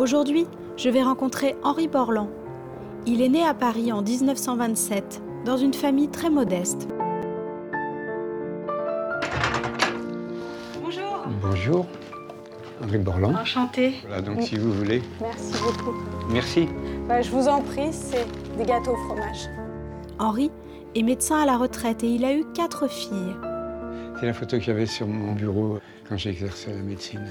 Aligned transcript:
Aujourd'hui, 0.00 0.46
je 0.78 0.88
vais 0.88 1.02
rencontrer 1.02 1.56
Henri 1.62 1.86
Borland. 1.86 2.30
Il 3.04 3.20
est 3.20 3.28
né 3.28 3.44
à 3.44 3.52
Paris 3.52 3.92
en 3.92 4.00
1927, 4.00 5.20
dans 5.44 5.58
une 5.58 5.74
famille 5.74 6.08
très 6.08 6.30
modeste. 6.30 6.88
Bonjour. 10.82 11.26
Bonjour, 11.42 11.86
Henri 12.82 12.96
Borland. 12.96 13.36
Enchanté. 13.36 13.92
Voilà, 14.06 14.22
donc 14.22 14.40
si 14.40 14.56
vous 14.56 14.72
voulez. 14.72 15.02
Merci 15.20 15.62
beaucoup. 15.62 15.94
Merci. 16.30 16.66
Bah, 17.06 17.20
je 17.20 17.30
vous 17.30 17.46
en 17.48 17.60
prie, 17.60 17.92
c'est 17.92 18.26
des 18.56 18.64
gâteaux 18.64 18.92
au 18.92 19.06
fromage. 19.06 19.50
Henri 20.18 20.50
est 20.94 21.02
médecin 21.02 21.42
à 21.42 21.44
la 21.44 21.58
retraite 21.58 22.02
et 22.04 22.08
il 22.08 22.24
a 22.24 22.32
eu 22.32 22.46
quatre 22.54 22.88
filles. 22.88 23.36
C'est 24.18 24.24
la 24.24 24.32
photo 24.32 24.56
que 24.56 24.64
j'avais 24.64 24.86
sur 24.86 25.06
mon 25.06 25.34
bureau 25.34 25.78
quand 26.08 26.16
j'exerçais 26.16 26.72
la 26.72 26.80
médecine. 26.80 27.30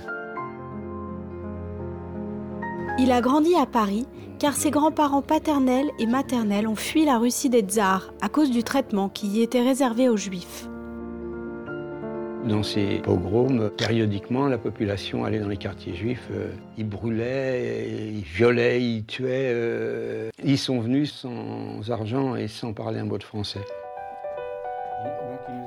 Il 3.01 3.13
a 3.13 3.21
grandi 3.21 3.55
à 3.55 3.65
Paris 3.65 4.05
car 4.39 4.53
ses 4.55 4.71
grands-parents 4.71 5.21
paternels 5.21 5.89
et 5.99 6.05
maternels 6.05 6.67
ont 6.67 6.75
fui 6.75 7.05
la 7.05 7.17
Russie 7.17 7.49
des 7.49 7.61
tsars 7.61 8.13
à 8.21 8.27
cause 8.27 8.51
du 8.51 8.61
traitement 8.61 9.07
qui 9.07 9.27
y 9.27 9.41
était 9.41 9.61
réservé 9.61 10.09
aux 10.09 10.17
juifs. 10.17 10.67
Dans 12.45 12.63
ces 12.63 12.99
pogroms, 12.99 13.69
périodiquement, 13.69 14.47
la 14.47 14.57
population 14.57 15.23
allait 15.23 15.39
dans 15.39 15.47
les 15.47 15.57
quartiers 15.57 15.93
juifs. 15.93 16.27
euh, 16.31 16.47
ils 16.77 16.87
brûlaient, 16.87 18.11
ils 18.13 18.23
violaient, 18.23 18.81
ils 18.81 19.05
tuaient. 19.05 19.51
euh, 19.53 20.29
ils 20.43 20.57
sont 20.57 20.79
venus 20.79 21.13
sans 21.13 21.91
argent 21.91 22.35
et 22.35 22.47
sans 22.47 22.73
parler 22.73 22.99
un 22.99 23.05
mot 23.05 23.17
de 23.17 23.23
français. 23.23 23.59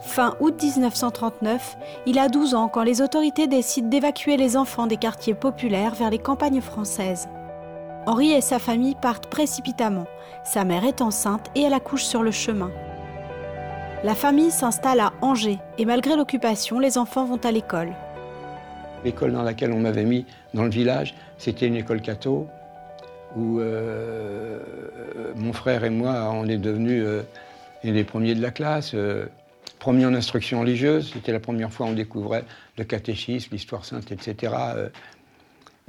Fin 0.01 0.37
août 0.41 0.61
1939, 0.61 1.77
il 2.07 2.19
a 2.19 2.29
12 2.29 2.55
ans 2.55 2.69
quand 2.69 2.83
les 2.83 3.01
autorités 3.01 3.47
décident 3.47 3.89
d'évacuer 3.89 4.37
les 4.37 4.57
enfants 4.57 4.87
des 4.87 4.97
quartiers 4.97 5.35
populaires 5.35 5.95
vers 5.95 6.11
les 6.11 6.19
campagnes 6.19 6.61
françaises. 6.61 7.29
Henri 8.07 8.33
et 8.33 8.41
sa 8.41 8.59
famille 8.59 8.97
partent 9.01 9.29
précipitamment. 9.29 10.07
Sa 10.45 10.65
mère 10.65 10.85
est 10.85 11.01
enceinte 11.01 11.47
et 11.55 11.63
elle 11.63 11.73
accouche 11.73 12.05
sur 12.05 12.23
le 12.23 12.33
chemin. 12.33 12.71
La 14.03 14.17
famille 14.17 14.51
s'installe 14.51 14.99
à 14.99 15.13
Angers 15.23 15.61
et 15.79 15.85
malgré 15.85 16.17
l'occupation, 16.17 16.81
les 16.81 16.99
enfants 16.99 17.25
vont 17.25 17.41
à 17.45 17.53
l'école. 17.53 17.93
L'école 19.05 19.33
dans 19.33 19.43
laquelle 19.43 19.73
on 19.73 19.79
m'avait 19.79 20.05
mis 20.05 20.27
dans 20.53 20.65
le 20.65 20.71
village, 20.71 21.15
c'était 21.39 21.69
une 21.69 21.77
école 21.77 22.01
catho 22.01 22.49
où 23.37 23.61
euh, 23.61 24.59
mon 25.37 25.53
frère 25.53 25.85
et 25.85 25.91
moi, 25.91 26.29
on 26.35 26.49
est 26.49 26.59
devenus 26.59 27.03
euh, 27.07 27.23
les 27.85 28.05
premiers 28.05 28.35
de 28.35 28.43
la 28.43 28.51
classe. 28.51 28.93
euh, 28.95 29.27
premiers 29.83 30.07
en 30.07 30.15
instruction 30.15 30.61
religieuse, 30.61 31.11
c'était 31.13 31.33
la 31.33 31.41
première 31.41 31.73
fois 31.73 31.87
qu'on 31.87 31.93
découvrait 31.93 32.45
le 32.79 32.85
catéchisme, 32.85 33.49
l'histoire 33.51 33.85
sainte, 33.85 34.13
etc. 34.13 34.53
euh, 34.77 34.89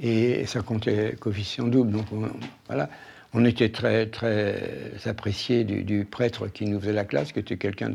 et 0.00 0.46
ça 0.46 0.62
comptait 0.62 1.14
coefficient 1.20 1.68
double. 1.68 1.92
Donc 1.92 2.06
on, 2.12 2.28
voilà, 2.66 2.90
on 3.34 3.44
était 3.44 3.68
très 3.68 4.06
très 4.06 4.58
appréciés 5.04 5.62
du, 5.62 5.84
du 5.84 6.04
prêtre 6.04 6.48
qui 6.48 6.64
nous 6.66 6.80
faisait 6.80 6.92
la 6.92 7.04
classe, 7.04 7.30
qui 7.30 7.38
était 7.38 7.56
quelqu'un 7.56 7.92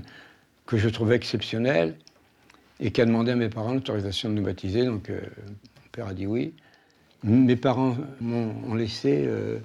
que 0.66 0.78
je 0.78 0.88
trouvais 0.88 1.18
exceptionnel 1.18 1.98
et 2.80 2.92
qui 2.92 3.02
a 3.02 3.06
demandé 3.06 3.32
à 3.32 3.36
mes 3.36 3.50
parents 3.50 3.74
l'autorisation 3.74 4.30
de 4.30 4.36
nous 4.36 4.44
baptiser. 4.44 4.86
Donc, 4.86 5.10
euh, 5.10 5.20
mon 5.20 5.90
père 5.92 6.08
a 6.08 6.14
dit 6.14 6.28
oui. 6.28 6.54
Mes 7.24 7.58
parents 7.58 7.98
m'ont 8.22 8.56
ont 8.70 8.76
laissé. 8.76 9.26
euh, 9.28 9.60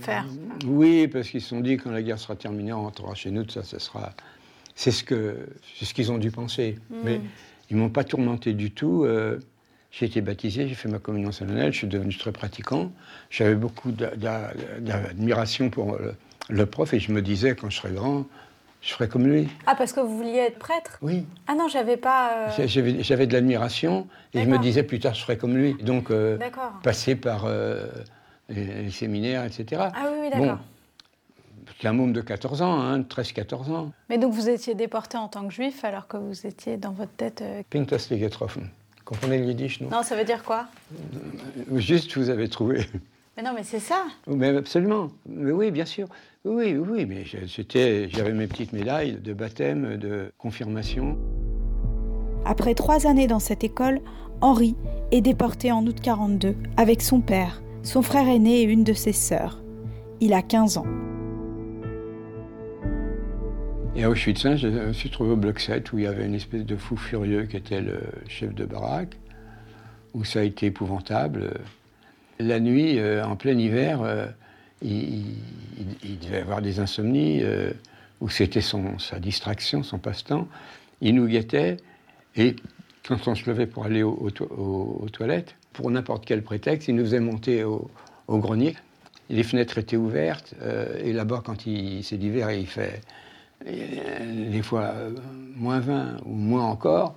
Faire. 0.00 0.26
oui, 0.66 1.06
parce 1.06 1.28
qu'ils 1.28 1.40
se 1.42 1.50
sont 1.50 1.60
dit 1.60 1.76
quand 1.76 1.92
la 1.92 2.02
guerre 2.02 2.18
sera 2.18 2.34
terminée, 2.34 2.72
on 2.72 2.82
rentrera 2.82 3.14
chez 3.14 3.30
nous. 3.30 3.48
Ça, 3.48 3.62
ça 3.62 3.78
sera. 3.78 4.12
C'est 4.74 4.90
ce 4.90 5.04
que, 5.04 5.36
c'est 5.78 5.84
ce 5.84 5.94
qu'ils 5.94 6.10
ont 6.12 6.18
dû 6.18 6.30
penser. 6.30 6.78
Mais 7.04 7.20
ils 7.70 7.76
m'ont 7.76 7.90
pas 7.90 8.04
tourmenté 8.04 8.52
du 8.52 8.70
tout. 8.70 9.04
euh, 9.04 9.38
j'ai 9.92 10.06
été 10.06 10.20
baptisé, 10.20 10.66
j'ai 10.66 10.74
fait 10.74 10.88
ma 10.88 10.98
communion 10.98 11.30
solennelle, 11.30 11.72
je 11.72 11.78
suis 11.78 11.86
devenu 11.86 12.12
très 12.16 12.32
pratiquant. 12.32 12.90
J'avais 13.30 13.54
beaucoup 13.54 13.92
d'a- 13.92 14.16
d'a- 14.16 14.52
d'admiration 14.80 15.70
pour 15.70 15.96
le, 15.96 16.14
le 16.50 16.66
prof 16.66 16.92
et 16.94 16.98
je 16.98 17.12
me 17.12 17.22
disais 17.22 17.54
quand 17.54 17.70
je 17.70 17.76
serai 17.76 17.92
grand, 17.92 18.26
je 18.82 18.92
ferai 18.92 19.08
comme 19.08 19.24
lui. 19.28 19.48
Ah, 19.66 19.76
parce 19.76 19.92
que 19.92 20.00
vous 20.00 20.16
vouliez 20.16 20.38
être 20.38 20.58
prêtre? 20.58 20.98
Oui. 21.00 21.24
Ah 21.46 21.54
non, 21.54 21.68
j'avais 21.68 21.96
pas. 21.96 22.48
euh, 22.58 22.66
J'avais 22.66 23.26
de 23.28 23.32
l'admiration 23.32 24.08
et 24.34 24.40
je 24.40 24.44
me 24.46 24.50
D'accord. 24.50 24.62
disais 24.64 24.82
plus 24.82 24.98
tard 24.98 25.14
je 25.14 25.22
ferai 25.22 25.38
comme 25.38 25.56
lui. 25.56 25.74
Donc 25.74 26.10
euh, 26.10 26.36
D'accord. 26.38 26.72
passer 26.82 27.14
par 27.14 27.44
euh, 27.46 27.86
les, 28.48 28.64
les 28.82 28.90
séminaires, 28.90 29.44
etc. 29.44 29.92
Ah 29.94 30.08
oui, 30.12 30.18
oui, 30.22 30.38
Bon, 30.38 30.58
J'étais 31.76 31.88
un 31.88 31.92
môme 31.92 32.12
de 32.12 32.20
14 32.20 32.62
ans, 32.62 32.80
hein, 32.80 33.00
13-14 33.00 33.70
ans. 33.72 33.90
Mais 34.08 34.18
donc 34.18 34.32
vous 34.32 34.48
étiez 34.48 34.74
déporté 34.74 35.16
en 35.18 35.28
tant 35.28 35.46
que 35.46 35.52
juif 35.52 35.84
alors 35.84 36.06
que 36.06 36.16
vous 36.16 36.46
étiez 36.46 36.76
dans 36.76 36.92
votre 36.92 37.12
tête. 37.12 37.42
euh, 37.42 37.62
Pinktas 37.70 38.08
getroffen. 38.10 38.68
Comprenez 39.04 39.38
le 39.38 39.46
yiddish, 39.46 39.80
non? 39.80 39.90
Non, 39.90 40.02
ça 40.02 40.16
veut 40.16 40.24
dire 40.24 40.42
quoi? 40.44 40.66
Juste, 41.74 42.16
vous 42.16 42.30
avez 42.30 42.48
trouvé. 42.48 42.86
Mais 43.36 43.42
non, 43.42 43.50
mais 43.54 43.64
c'est 43.64 43.80
ça. 43.80 44.04
Mais 44.28 44.48
absolument. 44.56 45.08
Mais 45.28 45.50
oui, 45.50 45.70
bien 45.70 45.84
sûr. 45.84 46.06
Oui, 46.44 46.74
oui, 46.76 46.86
oui, 46.88 47.06
mais 47.06 47.24
j'avais 47.24 48.32
mes 48.32 48.46
petites 48.46 48.72
médailles 48.72 49.14
de 49.20 49.32
baptême, 49.34 49.96
de 49.96 50.32
confirmation. 50.38 51.18
Après 52.46 52.74
trois 52.74 53.06
années 53.06 53.26
dans 53.26 53.40
cette 53.40 53.64
école, 53.64 54.00
Henri 54.40 54.76
est 55.10 55.20
déporté 55.22 55.72
en 55.72 55.84
août 55.86 55.96
42 56.00 56.54
avec 56.76 57.02
son 57.02 57.20
père, 57.20 57.62
son 57.82 58.02
frère 58.02 58.28
aîné 58.28 58.60
et 58.60 58.64
une 58.64 58.84
de 58.84 58.92
ses 58.92 59.12
sœurs. 59.12 59.62
Il 60.20 60.32
a 60.32 60.42
15 60.42 60.78
ans. 60.78 60.86
Et 63.96 64.02
à 64.02 64.10
Auschwitz, 64.10 64.44
hein, 64.44 64.56
je 64.56 64.66
me 64.66 64.92
suis 64.92 65.08
trouvé 65.08 65.30
au 65.30 65.36
bloc 65.36 65.60
7 65.60 65.92
où 65.92 65.98
il 65.98 66.04
y 66.04 66.06
avait 66.08 66.26
une 66.26 66.34
espèce 66.34 66.66
de 66.66 66.74
fou 66.74 66.96
furieux 66.96 67.44
qui 67.44 67.56
était 67.56 67.80
le 67.80 68.00
chef 68.26 68.52
de 68.52 68.64
baraque, 68.64 69.16
où 70.14 70.24
ça 70.24 70.40
a 70.40 70.42
été 70.42 70.66
épouvantable. 70.66 71.60
La 72.40 72.58
nuit, 72.58 72.98
euh, 72.98 73.24
en 73.24 73.36
plein 73.36 73.56
hiver, 73.56 74.02
euh, 74.02 74.26
il, 74.82 75.36
devait 76.20 76.40
avoir 76.40 76.60
des 76.60 76.80
insomnies, 76.80 77.42
euh, 77.44 77.70
où 78.20 78.28
c'était 78.28 78.62
sa 78.62 79.20
distraction, 79.20 79.84
son 79.84 80.00
passe-temps. 80.00 80.48
Il 81.00 81.14
nous 81.14 81.28
guettait, 81.28 81.76
et 82.34 82.56
quand 83.06 83.28
on 83.28 83.36
se 83.36 83.48
levait 83.48 83.66
pour 83.68 83.84
aller 83.84 84.02
aux 84.02 85.08
toilettes, 85.12 85.54
pour 85.72 85.88
n'importe 85.88 86.26
quel 86.26 86.42
prétexte, 86.42 86.88
il 86.88 86.96
nous 86.96 87.04
faisait 87.04 87.20
monter 87.20 87.62
au, 87.62 87.88
grenier. 88.28 88.74
Les 89.30 89.44
fenêtres 89.44 89.78
étaient 89.78 89.96
ouvertes, 89.96 90.54
et 91.00 91.12
là-bas, 91.12 91.42
quand 91.44 91.62
c'est 91.62 92.16
l'hiver 92.16 92.50
il 92.50 92.66
fait 92.66 93.00
des 93.64 94.62
fois 94.62 94.92
euh, 94.94 95.10
moins 95.56 95.80
20 95.80 96.16
ou 96.26 96.32
moins 96.34 96.64
encore. 96.64 97.14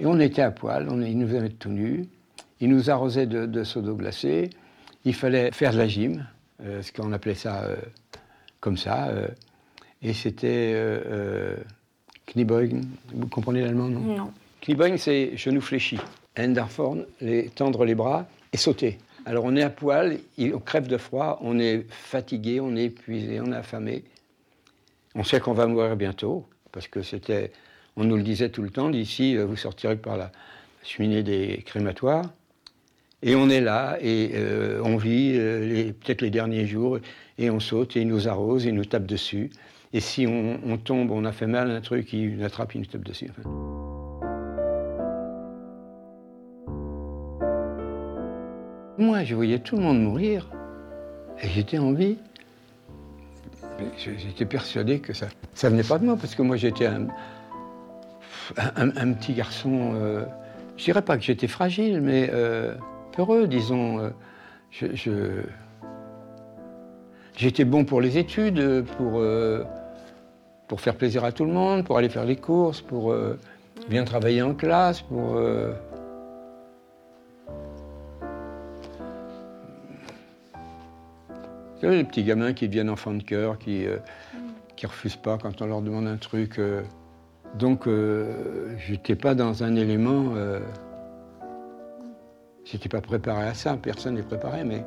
Et 0.00 0.06
on 0.06 0.18
était 0.18 0.42
à 0.42 0.50
poil, 0.50 0.88
on, 0.90 1.00
il 1.02 1.16
nous 1.18 1.28
mettre 1.28 1.56
tout 1.58 1.68
nus, 1.70 2.06
il 2.60 2.68
nous 2.68 2.90
arrosait 2.90 3.26
de, 3.26 3.46
de 3.46 3.62
seaux 3.64 3.80
d'eau 3.80 3.94
glacée, 3.94 4.50
il 5.04 5.14
fallait 5.14 5.52
faire 5.52 5.72
de 5.72 5.78
la 5.78 5.86
gym, 5.86 6.26
euh, 6.64 6.82
ce 6.82 6.90
qu'on 6.92 7.12
appelait 7.12 7.34
ça 7.36 7.62
euh, 7.62 7.76
comme 8.60 8.76
ça, 8.76 9.06
euh, 9.08 9.28
et 10.02 10.12
c'était 10.12 10.72
euh, 10.74 11.00
euh, 11.06 11.56
Kniebeugen, 12.26 12.80
vous 13.14 13.28
comprenez 13.28 13.60
l'allemand, 13.62 13.88
non? 13.88 14.00
Non. 14.00 14.30
Kniebeugen, 14.62 14.98
c'est 14.98 15.36
genou 15.36 15.60
fléchi. 15.60 15.98
Endarforn, 16.36 17.04
les, 17.20 17.48
tendre 17.50 17.84
les 17.84 17.94
bras 17.94 18.26
et 18.52 18.56
sauter. 18.56 18.98
Alors 19.26 19.44
on 19.44 19.54
est 19.54 19.62
à 19.62 19.70
poil, 19.70 20.18
il- 20.36 20.54
on 20.54 20.58
crève 20.58 20.88
de 20.88 20.96
froid, 20.98 21.38
on 21.42 21.60
est 21.60 21.86
fatigué, 21.88 22.60
on 22.60 22.74
est 22.74 22.86
épuisé, 22.86 23.40
on 23.40 23.52
est 23.52 23.56
affamé. 23.56 24.02
On 25.16 25.22
sait 25.22 25.38
qu'on 25.38 25.52
va 25.52 25.66
mourir 25.66 25.96
bientôt, 25.96 26.44
parce 26.72 26.88
que 26.88 27.02
c'était, 27.02 27.52
on 27.96 28.02
nous 28.02 28.16
le 28.16 28.24
disait 28.24 28.48
tout 28.48 28.62
le 28.62 28.70
temps, 28.70 28.90
d'ici 28.90 29.36
euh, 29.36 29.46
vous 29.46 29.56
sortirez 29.56 29.96
par 29.96 30.16
la 30.16 30.32
cheminée 30.82 31.22
des 31.22 31.62
crématoires. 31.64 32.32
Et 33.22 33.36
on 33.36 33.48
est 33.48 33.60
là, 33.60 33.96
et 34.00 34.32
euh, 34.34 34.82
on 34.84 34.96
vit 34.96 35.34
euh, 35.36 35.92
peut-être 35.92 36.20
les 36.20 36.30
derniers 36.30 36.66
jours, 36.66 36.98
et 37.38 37.48
on 37.48 37.60
saute, 37.60 37.96
et 37.96 38.00
il 38.00 38.08
nous 38.08 38.26
arrose, 38.26 38.66
et 38.66 38.70
il 38.70 38.74
nous 38.74 38.84
tape 38.84 39.06
dessus. 39.06 39.50
Et 39.92 40.00
si 40.00 40.26
on, 40.26 40.76
tombe, 40.78 41.12
on 41.12 41.24
a 41.24 41.30
fait 41.30 41.46
mal 41.46 41.70
à 41.70 41.74
un 41.74 41.80
truc, 41.80 42.12
il 42.12 42.36
nous 42.36 42.44
attrape, 42.44 42.74
il 42.74 42.80
nous 42.80 42.86
tape 42.86 43.04
dessus. 43.04 43.30
Moi, 48.98 49.22
je 49.22 49.36
voyais 49.36 49.60
tout 49.60 49.76
le 49.76 49.82
monde 49.82 50.02
mourir, 50.02 50.50
et 51.40 51.48
j'étais 51.48 51.78
en 51.78 51.92
vie. 51.92 52.18
J'étais 53.98 54.44
persuadé 54.44 55.00
que 55.00 55.12
ça 55.12 55.26
ça 55.54 55.68
venait 55.68 55.82
pas 55.82 55.98
de 55.98 56.04
moi, 56.04 56.16
parce 56.16 56.34
que 56.34 56.42
moi, 56.42 56.56
j'étais 56.56 56.86
un, 56.86 57.06
un, 58.76 59.12
petit 59.14 59.32
garçon. 59.34 59.92
euh, 59.94 60.24
je 60.76 60.84
dirais 60.84 61.02
pas 61.02 61.16
que 61.16 61.22
j'étais 61.22 61.46
fragile, 61.48 62.00
mais 62.00 62.30
euh, 62.32 62.74
peureux, 63.12 63.46
disons. 63.46 63.98
euh, 64.00 64.10
je- 64.70 65.42
J'étais 67.36 67.64
bon 67.64 67.84
pour 67.84 68.00
les 68.00 68.16
études, 68.16 68.84
pour, 68.96 69.18
euh, 69.18 69.64
pour 70.68 70.80
faire 70.80 70.94
plaisir 70.94 71.24
à 71.24 71.32
tout 71.32 71.44
le 71.44 71.50
monde, 71.52 71.84
pour 71.84 71.98
aller 71.98 72.08
faire 72.08 72.24
les 72.24 72.36
courses, 72.36 72.80
pour 72.80 73.10
euh, 73.10 73.36
bien 73.88 74.04
travailler 74.04 74.40
en 74.42 74.54
classe, 74.54 75.02
pour. 75.02 75.36
Savez, 81.84 81.96
les 81.98 82.04
petits 82.04 82.24
gamins 82.24 82.52
qui 82.52 82.68
deviennent 82.68 82.90
enfants 82.90 83.14
de 83.14 83.22
cœur, 83.22 83.58
qui 83.58 83.84
ne 83.86 84.86
refusent 84.88 85.16
pas 85.16 85.38
quand 85.38 85.62
on 85.62 85.66
leur 85.66 85.82
demande 85.82 86.06
un 86.06 86.16
truc. 86.16 86.58
euh. 86.58 86.82
Donc, 87.58 87.86
euh, 87.86 88.74
j'étais 88.78 89.14
pas 89.16 89.34
dans 89.34 89.62
un 89.62 89.76
élément. 89.76 90.34
euh, 90.36 90.60
J'étais 92.64 92.88
pas 92.88 93.02
préparé 93.02 93.46
à 93.46 93.54
ça, 93.54 93.76
personne 93.76 94.14
n'est 94.14 94.22
préparé, 94.22 94.64
mais. 94.64 94.84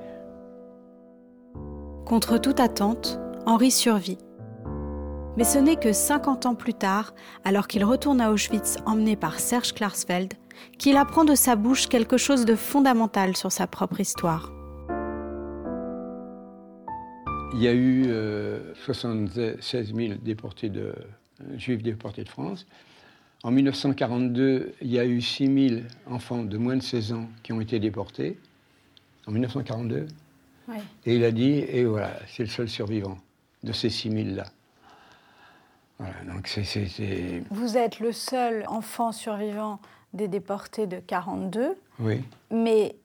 Contre 2.05 2.37
toute 2.39 2.59
attente, 2.59 3.19
Henri 3.45 3.69
survit. 3.69 4.17
Mais 5.37 5.43
ce 5.43 5.59
n'est 5.59 5.75
que 5.75 5.93
50 5.93 6.47
ans 6.47 6.55
plus 6.55 6.73
tard, 6.73 7.13
alors 7.45 7.67
qu'il 7.67 7.85
retourne 7.85 8.19
à 8.19 8.31
Auschwitz 8.31 8.77
emmené 8.87 9.15
par 9.15 9.39
Serge 9.39 9.73
Klarsfeld, 9.73 10.33
qu'il 10.79 10.97
apprend 10.97 11.23
de 11.23 11.35
sa 11.35 11.55
bouche 11.55 11.87
quelque 11.87 12.17
chose 12.17 12.45
de 12.45 12.55
fondamental 12.55 13.37
sur 13.37 13.51
sa 13.51 13.67
propre 13.67 13.99
histoire. 13.99 14.51
Il 17.57 17.63
y 17.63 17.67
a 17.67 17.73
eu 17.73 18.05
76 18.85 19.95
000 19.95 20.13
déportés 20.21 20.69
de, 20.69 20.93
juifs 21.55 21.81
déportés 21.81 22.23
de 22.23 22.29
France. 22.29 22.67
En 23.41 23.49
1942, 23.49 24.75
il 24.81 24.91
y 24.91 24.99
a 24.99 25.05
eu 25.05 25.21
6 25.21 25.69
000 25.69 25.81
enfants 26.05 26.43
de 26.43 26.55
moins 26.57 26.75
de 26.75 26.83
16 26.83 27.13
ans 27.13 27.27
qui 27.41 27.53
ont 27.53 27.59
été 27.59 27.79
déportés. 27.79 28.37
En 29.25 29.31
1942. 29.31 30.05
Et 31.07 31.15
il 31.15 31.23
a 31.23 31.31
dit, 31.31 31.65
et 31.67 31.85
voilà, 31.85 32.11
c'est 32.27 32.43
le 32.43 32.49
seul 32.49 32.69
survivant 32.69 33.17
de 33.63 33.71
ces 33.71 33.89
6 33.89 34.09
000-là. 34.09 34.45
Voilà, 35.97 36.13
donc 36.31 36.47
c'est, 36.47 37.41
Vous 37.49 37.75
êtes 37.75 37.99
le 37.99 38.11
seul 38.11 38.65
enfant 38.67 39.11
survivant 39.11 39.79
des 40.13 40.27
déportés 40.27 40.85
de 40.85 40.99
42. 40.99 41.75
Oui. 41.99 42.21
Mais, 42.51 42.95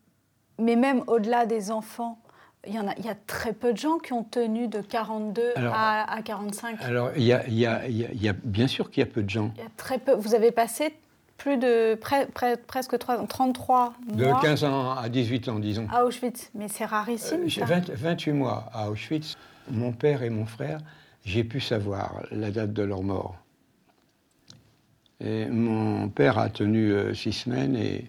mais 0.58 0.76
même 0.76 1.02
au-delà 1.06 1.46
des 1.46 1.70
enfants, 1.70 2.21
il 2.66 2.74
y, 2.74 2.78
en 2.78 2.86
a, 2.86 2.94
il 2.96 3.04
y 3.04 3.08
a 3.08 3.16
très 3.26 3.52
peu 3.52 3.72
de 3.72 3.78
gens 3.78 3.98
qui 3.98 4.12
ont 4.12 4.22
tenu 4.22 4.68
de 4.68 4.80
42 4.80 5.54
à, 5.56 6.20
45. 6.24 6.80
Alors, 6.82 7.10
il 7.16 7.24
y 7.24 7.32
a, 7.32 7.46
il 7.48 7.58
y 7.58 7.66
a, 7.66 7.88
il 7.88 8.22
y 8.22 8.28
a 8.28 8.34
bien 8.44 8.68
sûr 8.68 8.90
qu'il 8.90 9.00
y 9.00 9.06
a 9.06 9.10
peu 9.10 9.22
de 9.22 9.30
gens. 9.30 9.52
Il 9.56 9.62
y 9.62 9.66
a 9.66 9.70
très 9.76 9.98
peu. 9.98 10.14
Vous 10.14 10.34
avez 10.34 10.52
passé 10.52 10.94
plus 11.38 11.56
de 11.56 11.98
presque 12.66 12.98
3, 12.98 13.26
33 13.26 13.94
mois. 14.06 14.16
De 14.16 14.42
15 14.42 14.64
ans 14.64 14.92
à 14.92 15.08
18 15.08 15.48
ans, 15.48 15.58
disons. 15.58 15.88
À 15.90 16.04
Auschwitz. 16.04 16.50
Mais 16.54 16.68
c'est 16.68 16.84
rarissime. 16.84 17.46
Euh, 17.46 17.80
28 17.94 18.32
mois 18.32 18.70
à 18.72 18.90
Auschwitz. 18.90 19.36
Mon 19.68 19.92
père 19.92 20.22
et 20.22 20.30
mon 20.30 20.46
frère, 20.46 20.78
j'ai 21.24 21.42
pu 21.42 21.60
savoir 21.60 22.22
la 22.30 22.52
date 22.52 22.72
de 22.72 22.82
leur 22.82 23.02
mort. 23.02 23.36
Et 25.20 25.46
mon 25.46 26.08
père 26.08 26.38
a 26.38 26.48
tenu 26.48 26.92
6 27.12 27.28
euh, 27.28 27.32
semaines 27.32 27.76
et 27.76 28.08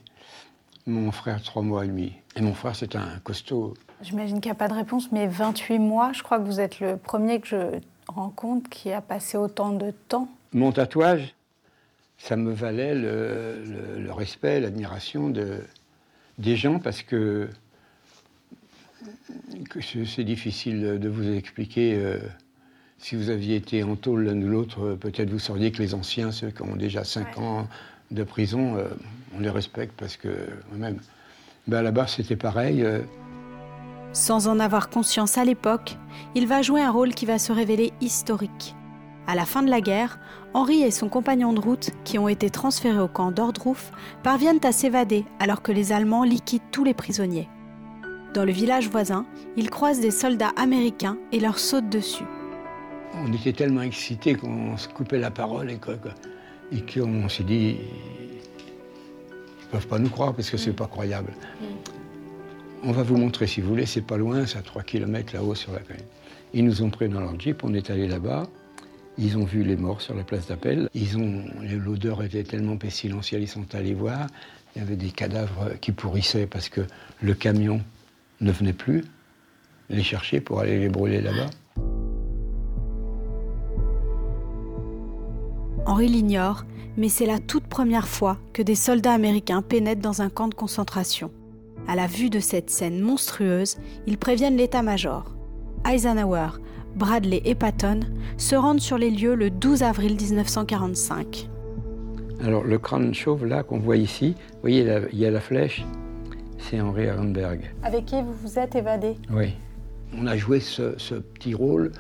mon 0.86 1.12
frère 1.12 1.42
3 1.42 1.64
mois 1.64 1.86
et 1.86 1.88
demi. 1.88 2.14
Et 2.36 2.42
mon 2.42 2.54
frère, 2.54 2.76
c'est 2.76 2.96
un 2.96 3.20
costaud. 3.24 3.74
J'imagine 4.04 4.42
qu'il 4.42 4.50
n'y 4.50 4.56
a 4.56 4.56
pas 4.56 4.68
de 4.68 4.74
réponse, 4.74 5.12
mais 5.12 5.28
28 5.28 5.80
mois, 5.80 6.12
je 6.14 6.24
crois 6.24 6.38
que 6.38 6.44
vous 6.44 6.60
êtes 6.60 6.82
le 6.82 6.98
premier 6.98 7.40
que 7.40 7.48
je 7.48 7.80
rencontre 8.08 8.70
qui 8.70 8.92
a 8.92 9.02
passé 9.02 9.38
autant 9.38 9.72
de 9.72 9.92
temps. 10.10 10.28
Mon 10.52 10.74
tatouage, 10.74 11.34
ça 12.18 12.36
me 12.36 12.52
valait 12.52 12.94
le, 12.96 14.12
respect, 14.12 14.60
l'admiration 14.60 15.30
de, 15.30 15.62
des 16.38 16.58
gens 16.58 16.80
parce 16.80 17.02
que, 17.02 17.50
c'est 19.82 20.24
difficile 20.24 21.00
de 21.00 21.10
vous 21.10 21.32
expliquer. 21.32 21.96
Euh, 21.96 22.20
si 22.98 23.16
vous 23.16 23.30
aviez 23.30 23.56
été 23.56 23.84
en 23.84 23.96
tôle 23.96 24.26
l'un 24.26 24.42
ou 24.42 24.48
l'autre, 24.48 24.98
peut-être 25.00 25.30
vous 25.30 25.40
sauriez 25.40 25.72
que 25.72 25.82
les 25.82 25.94
anciens, 25.94 26.32
ceux 26.32 26.52
qui 26.52 26.62
ont 26.62 26.76
déjà 26.76 27.04
5 27.04 27.38
ans 27.38 27.68
de 28.12 28.24
prison, 28.24 28.78
euh, 28.78 28.88
on 29.36 29.40
les 29.40 29.50
respecte 29.50 29.94
parce 29.98 30.18
que 30.18 30.30
même. 30.74 31.00
Ben 31.68 31.82
là-bas, 31.82 32.08
c'était 32.08 32.36
pareil. 32.36 32.84
Euh, 32.84 33.00
sans 34.14 34.48
en 34.48 34.60
avoir 34.60 34.90
conscience 34.90 35.38
à 35.38 35.44
l'époque, 35.44 35.98
il 36.36 36.48
va 36.48 36.62
jouer 36.62 36.82
un 36.82 36.92
rôle 36.92 37.14
qui 37.14 37.26
va 37.26 37.40
se 37.40 37.52
révéler 37.52 37.92
historique. 38.00 38.76
À 39.26 39.36
la 39.36 39.46
fin 39.46 39.64
de 39.64 39.70
la 39.70 39.82
guerre, 39.82 40.20
Henri 40.54 40.84
et 40.84 40.92
son 40.92 41.10
compagnon 41.10 41.54
de 41.54 41.60
route, 41.60 41.90
qui 42.04 42.20
ont 42.20 42.28
été 42.28 42.50
transférés 42.50 43.00
au 43.00 43.08
camp 43.08 43.32
d'Ordruf, 43.32 43.92
parviennent 44.22 44.64
à 44.64 44.72
s'évader 44.72 45.26
alors 45.40 45.64
que 45.64 45.72
les 45.72 45.92
Allemands 45.92 46.24
liquident 46.24 46.64
tous 46.72 46.84
les 46.84 46.94
prisonniers. 46.94 47.50
Dans 48.34 48.46
le 48.46 48.52
village 48.52 48.90
voisin, 48.90 49.26
ils 49.58 49.70
croisent 49.70 50.02
des 50.02 50.12
soldats 50.12 50.54
américains 50.58 51.18
et 51.32 51.40
leur 51.40 51.58
sautent 51.58 51.90
dessus. 51.90 52.26
On 53.16 53.32
était 53.32 53.54
tellement 53.54 53.82
excités 53.82 54.36
qu'on 54.36 54.78
se 54.78 54.88
coupait 54.88 55.20
la 55.20 55.32
parole 55.32 55.72
et 55.72 55.80
qu'on 55.80 57.30
s'est 57.30 57.44
dit, 57.44 57.78
ils 59.62 59.66
ne 59.66 59.72
peuvent 59.72 59.88
pas 59.88 60.00
nous 60.00 60.10
croire 60.10 60.34
parce 60.34 60.50
que 60.50 60.58
c'est 60.58 60.74
pas 60.74 60.88
croyable. 60.88 61.32
Mm. 61.62 62.03
On 62.86 62.92
va 62.92 63.04
vous 63.04 63.16
montrer 63.16 63.48
si 63.48 63.62
vous 63.62 63.70
voulez, 63.70 63.86
c'est 63.86 64.02
pas 64.02 64.18
loin, 64.18 64.46
c'est 64.46 64.58
à 64.58 64.62
3 64.62 64.84
km 64.84 65.34
là-haut 65.34 65.56
sur 65.56 65.72
la 65.72 65.80
colline. 65.80 66.04
Ils 66.54 66.66
nous 66.66 66.82
ont 66.82 66.90
pris 66.90 67.08
dans 67.08 67.22
leur 67.22 67.40
jeep, 67.40 67.64
on 67.64 67.74
est 67.74 67.90
allé 67.90 68.10
là-bas. 68.10 68.46
Ils 69.18 69.38
ont 69.38 69.46
vu 69.46 69.64
les 69.64 69.78
morts 69.78 70.02
sur 70.02 70.16
la 70.16 70.24
place 70.24 70.48
d'appel. 70.48 70.90
Ils 70.94 71.18
ont, 71.18 71.46
l'odeur 71.62 72.22
était 72.24 72.44
tellement 72.44 72.76
pestilentielle, 72.76 73.42
ils 73.42 73.48
sont 73.48 73.74
allés 73.74 73.94
voir. 73.94 74.28
Il 74.76 74.80
y 74.80 74.82
avait 74.82 74.98
des 74.98 75.12
cadavres 75.12 75.80
qui 75.80 75.94
pourrissaient 75.94 76.46
parce 76.46 76.68
que 76.68 76.82
le 77.22 77.34
camion 77.34 77.80
ne 78.42 78.52
venait 78.52 78.74
plus 78.74 79.06
les 79.90 80.04
chercher 80.04 80.42
pour 80.42 80.60
aller 80.60 80.78
les 80.78 80.90
brûler 80.90 81.22
là-bas. 81.22 81.52
Henri 85.86 86.10
l'ignore, 86.10 86.66
mais 86.98 87.08
c'est 87.08 87.28
la 87.28 87.40
toute 87.40 87.68
première 87.68 88.10
fois 88.10 88.38
que 88.52 88.62
des 88.62 88.76
soldats 88.76 89.14
américains 89.14 89.62
pénètrent 89.62 90.02
dans 90.02 90.22
un 90.22 90.30
camp 90.30 90.50
de 90.50 90.56
concentration. 90.56 91.32
À 91.88 91.96
la 91.96 92.08
vue 92.08 92.30
de 92.30 92.40
cette 92.40 92.70
scène 92.70 93.02
monstrueuse, 93.02 93.78
ils 94.08 94.18
préviennent 94.18 94.58
l'état-major. 94.58 95.36
Eisenhower, 95.86 96.48
Bradley 96.96 97.42
et 97.44 97.56
Patton 97.56 98.02
se 98.38 98.56
rendent 98.56 98.80
sur 98.80 98.98
les 98.98 99.12
lieux 99.12 99.36
le 99.36 99.50
12 99.50 99.84
avril 99.84 100.16
1945. 100.16 101.50
Alors 102.44 102.64
le 102.64 102.78
crâne 102.78 103.14
chauve 103.14 103.46
là 103.46 103.64
qu'on 103.64 103.80
voit 103.80 103.98
ici, 103.98 104.36
vous 104.54 104.62
voyez, 104.62 104.88
il 105.12 105.20
y 105.20 105.26
a 105.26 105.32
la 105.32 105.40
flèche, 105.42 105.86
c'est 106.58 106.80
Henri 106.80 107.04
Ehrenberg. 107.04 107.62
Avec 107.84 108.06
qui 108.06 108.22
vous 108.22 108.34
vous 108.34 108.60
êtes 108.60 108.76
évadé? 108.76 109.16
Oui. 109.32 109.54
On 110.18 110.28
a 110.28 110.38
joué 110.38 110.60
ce, 110.60 110.94
ce 110.98 111.16
petit 111.16 111.54
rôle 111.54 111.92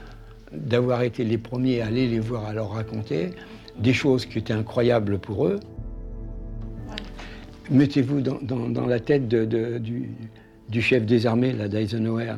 d'avoir 0.53 1.01
été 1.01 1.23
les 1.23 1.37
premiers 1.37 1.81
à 1.81 1.87
aller 1.87 2.07
les 2.07 2.19
voir, 2.19 2.45
à 2.45 2.53
leur 2.53 2.71
raconter 2.71 3.31
des 3.79 3.93
choses 3.93 4.25
qui 4.25 4.37
étaient 4.37 4.53
incroyables 4.53 5.17
pour 5.19 5.47
eux. 5.47 5.59
Mettez-vous 7.71 8.21
dans, 8.21 8.87
la 8.87 8.99
tête 8.99 9.27
du, 9.27 10.81
chef 10.81 11.05
des 11.05 11.25
armées, 11.25 11.53
là, 11.53 11.67
d'Eisenhower. 11.67 12.35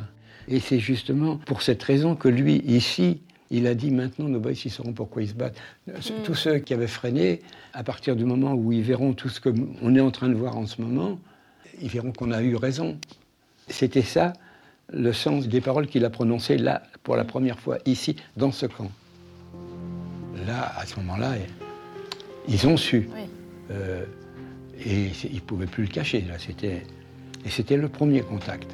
Et 0.48 0.60
c'est 0.60 0.78
justement 0.78 1.38
pour 1.38 1.62
cette 1.62 1.82
raison 1.82 2.14
que 2.14 2.28
lui, 2.28 2.62
ici, 2.66 3.20
il 3.50 3.66
a 3.66 3.74
dit 3.74 3.90
maintenant 3.90 4.28
nos 4.28 4.40
boys, 4.40 4.52
ils 4.52 4.70
sauront 4.70 4.92
pourquoi 4.92 5.22
ils 5.22 5.28
se 5.28 5.34
battent. 5.34 5.58
Mm. 5.86 5.92
Tous 6.24 6.34
ceux 6.34 6.58
qui 6.58 6.74
avaient 6.74 6.86
freiné, 6.86 7.40
à 7.72 7.82
partir 7.82 8.16
du 8.16 8.24
moment 8.24 8.54
où 8.54 8.72
ils 8.72 8.82
verront 8.82 9.12
tout 9.12 9.28
ce 9.28 9.40
qu'on 9.40 9.94
est 9.94 10.00
en 10.00 10.10
train 10.10 10.28
de 10.28 10.34
voir 10.34 10.56
en 10.56 10.66
ce 10.66 10.80
moment, 10.80 11.18
ils 11.80 11.88
verront 11.88 12.12
qu'on 12.12 12.30
a 12.30 12.42
eu 12.42 12.56
raison. 12.56 12.96
C'était 13.68 14.02
ça 14.02 14.32
le 14.92 15.12
sens 15.12 15.48
des 15.48 15.60
paroles 15.60 15.88
qu'il 15.88 16.04
a 16.04 16.10
prononcées 16.10 16.58
là, 16.58 16.82
pour 17.02 17.16
la 17.16 17.24
première 17.24 17.58
fois, 17.58 17.78
ici, 17.86 18.16
dans 18.36 18.52
ce 18.52 18.66
camp. 18.66 18.90
Là, 20.46 20.72
à 20.78 20.86
ce 20.86 20.96
moment-là, 20.96 21.34
ils 22.48 22.66
ont 22.68 22.76
su. 22.76 23.08
Et 24.86 25.10
ils 25.24 25.34
ne 25.34 25.40
pouvaient 25.40 25.66
plus 25.66 25.84
le 25.84 25.90
cacher. 25.90 26.20
Là, 26.22 26.34
c'était, 26.38 26.82
et 27.44 27.50
c'était 27.50 27.76
le 27.76 27.88
premier 27.88 28.22
contact. 28.22 28.70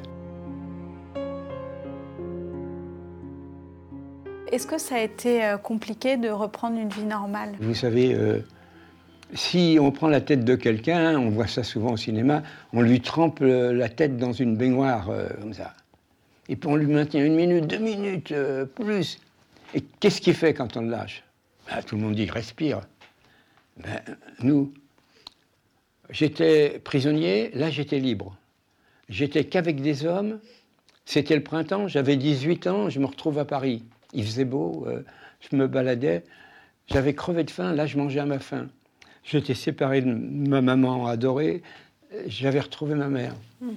Est-ce 4.51 4.67
que 4.67 4.77
ça 4.77 4.95
a 4.95 4.99
été 4.99 5.43
euh, 5.43 5.57
compliqué 5.57 6.15
de 6.15 6.29
reprendre 6.29 6.77
une 6.77 6.89
vie 6.89 7.05
normale? 7.05 7.53
Vous 7.59 7.73
savez, 7.73 8.13
euh, 8.13 8.39
si 9.33 9.79
on 9.81 9.91
prend 9.91 10.07
la 10.07 10.21
tête 10.21 10.45
de 10.45 10.55
quelqu'un, 10.55 11.17
on 11.17 11.31
voit 11.31 11.47
ça 11.47 11.63
souvent 11.63 11.93
au 11.93 11.97
cinéma, 11.97 12.43
on 12.71 12.83
lui 12.83 13.01
trempe 13.01 13.39
euh, 13.41 13.73
la 13.73 13.89
tête 13.89 14.17
dans 14.17 14.31
une 14.31 14.55
baignoire 14.55 15.09
comme 15.41 15.55
ça. 15.55 15.73
Et 16.49 16.55
puis 16.55 16.69
on 16.69 16.75
lui 16.75 16.85
maintient 16.85 17.25
une 17.25 17.35
minute, 17.35 17.65
deux 17.65 17.79
minutes, 17.79 18.31
plus. 18.75 19.19
Et 19.73 19.81
qu'est-ce 19.99 20.21
qu'il 20.21 20.35
fait 20.35 20.53
quand 20.53 20.77
on 20.77 20.81
le 20.81 20.89
lâche? 20.89 21.23
Ben, 21.67 21.81
Tout 21.81 21.95
le 21.95 22.01
monde 22.03 22.13
dit 22.13 22.29
respire. 22.29 22.81
Ben, 23.77 24.01
nous, 24.43 24.71
J'étais 26.13 26.79
prisonnier, 26.83 27.49
là 27.55 27.71
j'étais 27.71 27.99
libre. 27.99 28.37
J'étais 29.09 29.43
qu'avec 29.45 29.81
des 29.81 30.05
hommes. 30.05 30.39
C'était 31.05 31.35
le 31.35 31.43
printemps, 31.43 31.89
j'avais 31.89 32.15
18 32.15 32.67
ans, 32.67 32.89
je 32.89 32.99
me 32.99 33.05
retrouve 33.07 33.39
à 33.39 33.45
Paris. 33.45 33.83
Il 34.13 34.23
faisait 34.23 34.45
beau, 34.45 34.85
euh, 34.87 35.03
je 35.41 35.55
me 35.57 35.67
baladais. 35.67 36.23
J'avais 36.87 37.13
crevé 37.13 37.43
de 37.43 37.51
faim, 37.51 37.73
là 37.73 37.87
je 37.87 37.97
mangeais 37.97 38.19
à 38.19 38.25
ma 38.25 38.39
faim. 38.39 38.67
J'étais 39.23 39.55
séparé 39.55 40.01
de 40.01 40.13
ma 40.13 40.61
maman 40.61 41.07
adorée, 41.07 41.63
j'avais 42.27 42.59
retrouvé 42.59 42.93
ma 42.93 43.07
mère. 43.07 43.33
Hmm. 43.59 43.71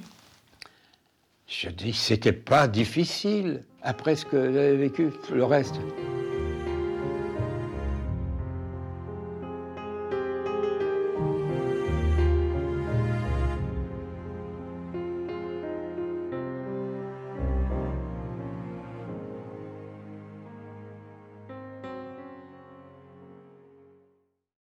Je 1.48 1.70
dis, 1.70 1.94
c'était 1.94 2.32
pas 2.32 2.68
difficile 2.68 3.62
après 3.82 4.14
ce 4.14 4.26
que 4.26 4.52
j'avais 4.52 4.76
vécu, 4.76 5.10
le 5.32 5.44
reste. 5.44 5.76